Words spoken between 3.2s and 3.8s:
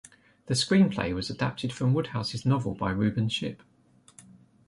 Ship.